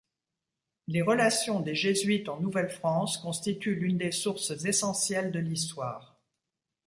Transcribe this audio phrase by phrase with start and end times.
[0.87, 6.19] Les relations des Jésuites en Nouvelle-France constituent l'une des sources essentielles de l'histoire.